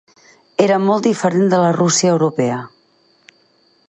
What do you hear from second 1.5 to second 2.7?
de la Rússia europea.